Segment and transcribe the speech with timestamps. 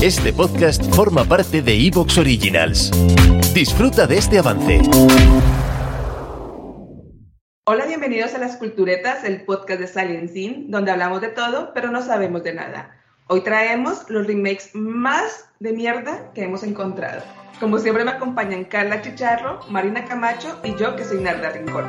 [0.00, 2.92] Este podcast forma parte de Evox Originals.
[3.52, 4.80] Disfruta de este avance.
[7.64, 12.00] Hola, bienvenidos a Las Culturetas, el podcast de Scene, donde hablamos de todo, pero no
[12.00, 12.96] sabemos de nada.
[13.26, 17.20] Hoy traemos los remakes más de mierda que hemos encontrado.
[17.58, 21.86] Como siempre me acompañan Carla Chicharro, Marina Camacho y yo que soy Narda Rincón.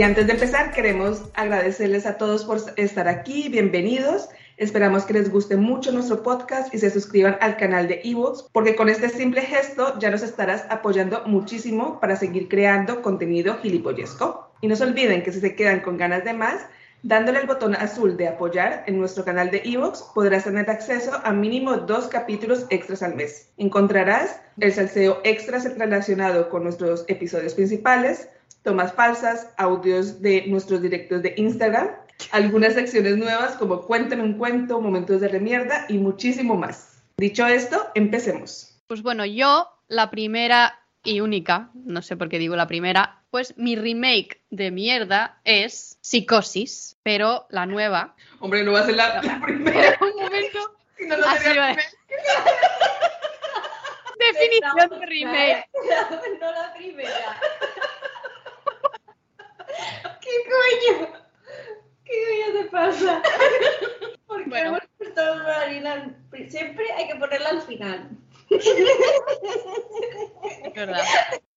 [0.00, 3.50] Y antes de empezar, queremos agradecerles a todos por estar aquí.
[3.50, 4.30] Bienvenidos.
[4.56, 8.76] Esperamos que les guste mucho nuestro podcast y se suscriban al canal de eBooks, porque
[8.76, 14.50] con este simple gesto ya nos estarás apoyando muchísimo para seguir creando contenido gilipollesco.
[14.62, 16.64] Y no se olviden que si se quedan con ganas de más,
[17.02, 21.30] dándole el botón azul de apoyar en nuestro canal de eBooks, podrás tener acceso a
[21.34, 23.50] mínimo dos capítulos extras al mes.
[23.58, 28.28] Encontrarás el salseo extras relacionado con nuestros episodios principales,
[28.62, 31.88] tomas falsas, audios de nuestros directos de Instagram,
[32.32, 37.02] algunas secciones nuevas como Cuéntame un cuento, Momentos de remierda y muchísimo más.
[37.16, 38.80] Dicho esto, empecemos.
[38.86, 43.56] Pues bueno, yo la primera y única, no sé por qué digo la primera, pues
[43.56, 48.14] mi remake de mierda es Psicosis, pero la nueva.
[48.40, 49.96] Hombre, no va a ser la, la primera.
[50.02, 50.58] un momento.
[50.98, 51.76] Si no, no Así sería.
[54.18, 55.64] Definición de remake.
[56.40, 57.40] No la primera.
[60.20, 61.08] ¿Qué coño?
[62.04, 63.22] ¿Qué coño te pasa?
[64.26, 64.68] ¿Por qué Bueno.
[64.68, 66.14] hemos puesto la harina?
[66.50, 68.10] Siempre hay que ponerla al final.
[68.50, 68.64] Es
[70.74, 71.02] verdad.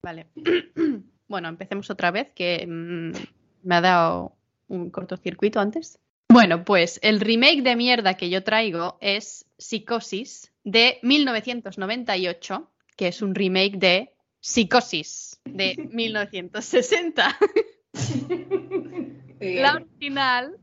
[0.01, 0.27] Vale.
[1.25, 3.13] Bueno, empecemos otra vez, que mm,
[3.63, 4.35] me ha dado
[4.67, 5.97] un cortocircuito antes.
[6.29, 13.23] Bueno, pues el remake de mierda que yo traigo es Psicosis de 1998, que es
[13.23, 17.39] un remake de Psicosis de 1960.
[19.39, 20.57] La original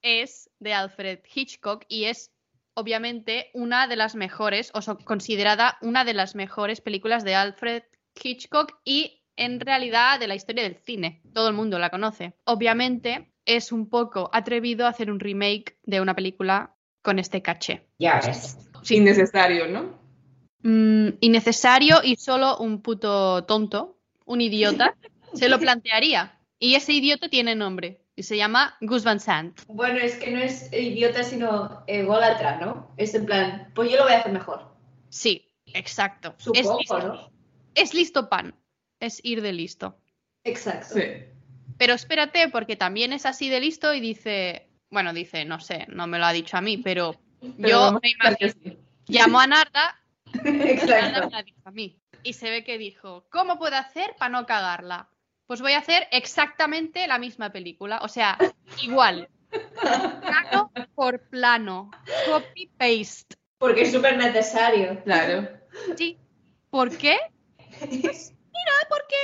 [0.00, 2.30] es de Alfred Hitchcock y es
[2.74, 7.82] obviamente una de las mejores, o so- considerada una de las mejores películas de Alfred
[8.22, 11.22] Hitchcock y en realidad de la historia del cine.
[11.32, 12.34] Todo el mundo la conoce.
[12.44, 17.88] Obviamente es un poco atrevido hacer un remake de una película con este caché.
[17.98, 18.56] Ya ves.
[18.82, 18.96] Sí.
[18.96, 19.98] Innecesario, ¿no?
[20.62, 24.94] Mm, innecesario y solo un puto tonto, un idiota,
[25.34, 26.38] se lo plantearía.
[26.58, 29.60] Y ese idiota tiene nombre y se llama Gus Van Sant.
[29.66, 32.92] Bueno, es que no es idiota, sino ególatra, ¿no?
[32.96, 34.72] Es en plan, pues yo lo voy a hacer mejor.
[35.08, 36.34] Sí, exacto.
[36.38, 37.30] es, Supongo, listo, ¿no?
[37.74, 38.54] es listo pan.
[39.00, 39.98] Es ir de listo.
[40.44, 40.94] Exacto.
[40.94, 41.02] Sí.
[41.76, 46.06] Pero espérate, porque también es así de listo y dice, bueno, dice, no sé, no
[46.06, 48.78] me lo ha dicho a mí, pero, Pero yo me imagino, sí.
[49.06, 50.00] llamó a Narda
[50.32, 51.30] y Narda me Exacto.
[51.30, 52.00] lo ha dicho a mí.
[52.22, 55.10] Y se ve que dijo, ¿cómo puedo hacer para no cagarla?
[55.46, 58.38] Pues voy a hacer exactamente la misma película, o sea,
[58.82, 59.28] igual.
[59.80, 61.90] Plano por plano.
[62.26, 63.36] Copy paste.
[63.58, 65.02] Porque es súper necesario.
[65.04, 65.48] Claro.
[65.96, 66.18] Sí.
[66.70, 67.16] ¿Por qué?
[67.90, 69.16] Mira, porque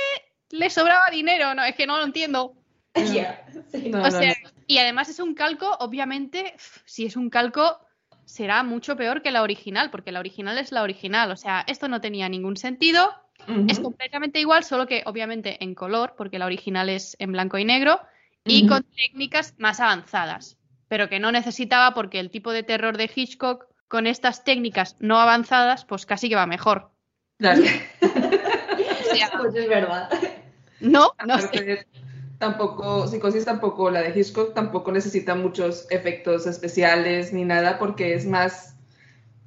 [0.51, 2.55] le sobraba dinero, no, es que no lo entiendo.
[2.93, 3.45] Ya.
[3.71, 3.89] Sí.
[3.89, 4.49] No, o no, sea, no.
[4.67, 6.55] y además es un calco, obviamente,
[6.85, 7.79] si es un calco,
[8.25, 11.31] será mucho peor que la original, porque la original es la original.
[11.31, 13.13] O sea, esto no tenía ningún sentido.
[13.67, 17.65] Es completamente igual, solo que obviamente en color, porque la original es en blanco y
[17.65, 17.99] negro,
[18.45, 20.57] y con técnicas más avanzadas.
[20.87, 25.19] Pero que no necesitaba porque el tipo de terror de Hitchcock, con estas técnicas no
[25.19, 26.91] avanzadas, pues casi que va mejor.
[27.37, 27.61] Claro.
[28.01, 30.09] O sea, Pues es verdad.
[30.79, 31.85] no, no sé.
[32.37, 38.25] Tampoco, Psicosis tampoco, la de Hitchcock tampoco necesita muchos efectos especiales ni nada porque es
[38.25, 38.75] más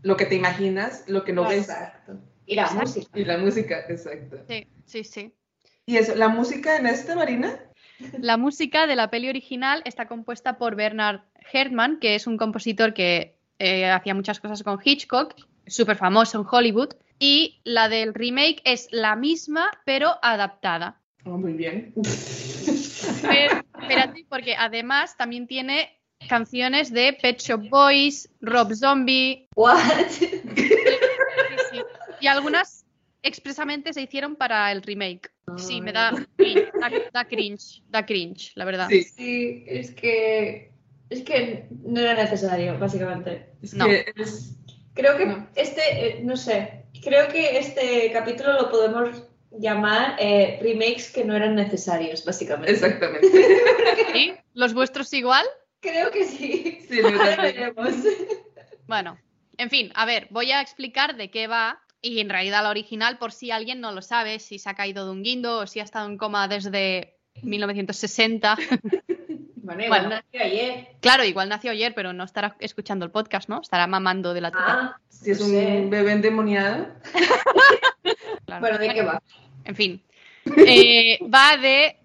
[0.02, 2.18] lo que te imaginas, lo que no ves Exacto.
[2.46, 2.86] Y la Exacto.
[2.86, 3.18] música.
[3.18, 4.36] y la música, exacto.
[4.48, 5.32] Sí, sí, sí.
[5.86, 7.58] Y eso, la música en este, Marina,
[8.18, 11.20] La música de la peli original está compuesta por Bernard
[11.52, 15.34] Herrmann, que es un compositor que eh, hacía muchas cosas con Hitchcock,
[15.66, 16.94] súper famoso en Hollywood.
[17.18, 21.00] Y la del remake es la misma, pero adaptada.
[21.24, 21.94] Oh, muy bien.
[23.22, 25.98] Pero, espérate, porque además también tiene
[26.28, 29.78] canciones de Pet Shop Boys, Rob Zombie, What?
[32.24, 32.84] y algunas
[33.22, 35.30] expresamente se hicieron para el remake.
[35.58, 38.88] Sí, me da cringe, da, da cringe, da cringe, la verdad.
[38.88, 40.72] Sí, Sí, es que.
[41.10, 43.50] Es que no era necesario, básicamente.
[43.62, 43.86] es No.
[43.86, 44.56] que es-
[44.94, 45.48] Creo que No.
[45.56, 51.34] este, eh, no sé, creo que este capítulo lo podemos llamar eh, remakes que no
[51.36, 52.72] eran necesarios, básicamente.
[52.72, 53.28] exactamente.
[54.14, 54.32] ¿Sí?
[54.54, 55.44] ¿Los vuestros igual?
[55.80, 56.78] Creo que sí.
[56.88, 57.54] Sí, lo Ahora también.
[57.74, 57.94] veremos.
[58.86, 59.18] Bueno,
[59.58, 63.16] en fin, a ver, voy a explicar de qué va Y en realidad la original,
[63.16, 65.80] por si alguien no lo sabe, si se ha caído de un guindo o si
[65.80, 68.56] ha estado en coma desde 1960.
[69.66, 70.16] Bueno, igual Bueno.
[70.16, 70.88] nació ayer.
[71.00, 73.62] Claro, igual nació ayer, pero no estará escuchando el podcast, ¿no?
[73.62, 74.64] Estará mamando de la teta.
[74.66, 76.88] Ah, Si es un bebé endemoniado.
[78.44, 78.60] claro.
[78.60, 79.22] Bueno, ¿de qué va?
[79.64, 80.02] En fin.
[80.66, 81.96] Eh, va de.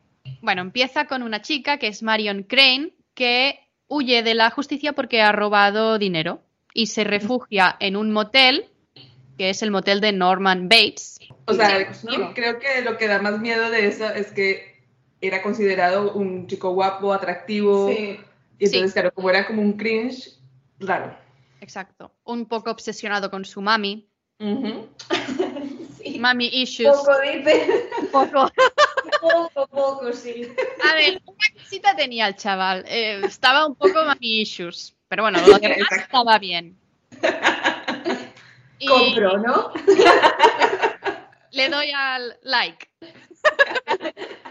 [0.42, 3.60] Bueno, empieza con una chica que es Marion Crane, que
[3.90, 6.42] huye de la justicia porque ha robado dinero
[6.74, 8.70] y se refugia en un motel,
[9.40, 11.18] que es el motel de Norman Bates.
[11.46, 12.34] O sea, Sí, ¿no?
[12.34, 14.76] creo que lo que da más miedo de eso es que
[15.22, 17.88] era considerado un chico guapo, atractivo.
[17.88, 18.20] Sí.
[18.60, 20.32] Y entonces, claro, como era como un cringe,
[20.82, 21.16] raro.
[21.62, 22.12] Exacto.
[22.26, 24.10] Un poco obsesionado con su mami.
[26.02, 26.18] Sí.
[26.18, 26.96] Mami issues.
[26.96, 27.90] Poco, dice.
[28.00, 28.50] Un poco.
[29.20, 30.48] Poco, poco, sí.
[30.90, 32.86] A ver, una cosita tenía el chaval.
[32.88, 34.96] Eh, estaba un poco mami issues.
[35.10, 36.78] Pero bueno, lo demás estaba bien.
[38.80, 39.72] Y Compro, ¿no?
[41.52, 42.90] le doy al like.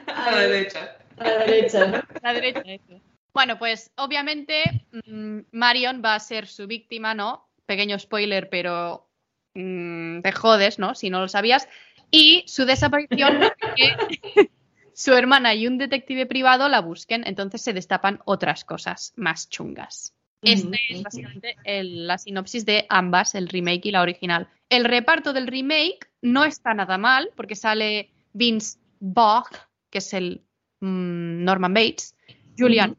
[0.07, 0.97] A la derecha.
[1.17, 2.03] A la derecha, ¿no?
[2.23, 3.01] La derecha, eso.
[3.33, 7.49] Bueno, pues obviamente mm, Marion va a ser su víctima, ¿no?
[7.67, 9.09] Pequeño spoiler, pero
[9.55, 10.95] mm, te jodes, ¿no?
[10.95, 11.69] Si no lo sabías.
[12.11, 13.41] Y su desaparición
[13.77, 14.51] que
[14.93, 20.18] su hermana y un detective privado la busquen, entonces se destapan otras cosas más chungas.
[20.43, 24.49] Este es básicamente el- la sinopsis de ambas, el remake y la original.
[24.69, 29.49] El reparto del remake no está nada mal, porque sale Vince Bach,
[29.91, 30.45] que es el
[30.81, 32.15] mm, Norman Bates,
[32.57, 32.97] Julian,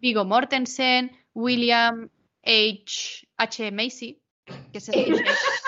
[0.00, 2.08] Vigo Mortensen, William
[2.42, 3.28] H.
[3.36, 3.70] H.
[3.70, 4.20] Macy,
[4.72, 4.94] que es el